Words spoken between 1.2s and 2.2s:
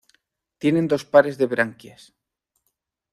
de branquias.